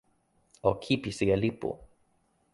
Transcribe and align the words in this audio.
o 0.69 0.71
kipisi 0.83 1.25
e 1.33 1.37
lipu. 1.43 1.69